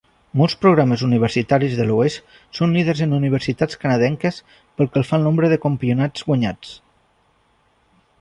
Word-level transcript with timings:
Molts 0.39 0.53
programes 0.61 1.01
universitaris 1.07 1.75
de 1.79 1.85
l'oest 1.89 2.33
són 2.59 2.73
líders 2.77 3.03
en 3.07 3.13
universitats 3.17 3.79
canadenques 3.83 4.39
pel 4.79 4.89
que 4.97 5.03
fa 5.11 5.19
al 5.19 5.27
nombre 5.29 5.51
de 5.53 5.59
campionats 5.67 6.25
guanyats. 6.31 6.73